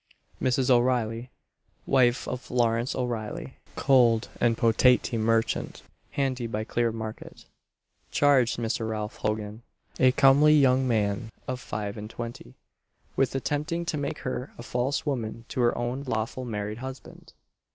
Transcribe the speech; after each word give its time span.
Mrs. 0.41 0.71
O'Reilly, 0.71 1.29
wife 1.85 2.27
of 2.27 2.49
Laurence 2.49 2.95
O'Reilly, 2.95 3.57
"coal 3.75 4.21
and 4.39 4.57
potaty 4.57 5.15
merchant, 5.15 5.83
handy 6.13 6.47
by 6.47 6.63
Clear 6.63 6.91
market," 6.91 7.45
charged 8.09 8.57
Mr. 8.57 8.89
Ralph 8.89 9.17
Hogan, 9.17 9.61
a 9.99 10.11
comely 10.11 10.55
young 10.55 10.87
man, 10.87 11.29
of 11.47 11.59
five 11.59 11.97
and 11.97 12.09
twenty, 12.09 12.55
with 13.15 13.35
attempting 13.35 13.85
to 13.85 13.95
make 13.99 14.17
her 14.21 14.49
a 14.57 14.63
false 14.63 15.05
woman 15.05 15.45
to 15.49 15.61
her 15.61 15.77
own 15.77 16.01
lawful 16.07 16.45
married 16.45 16.79
husband! 16.79 17.33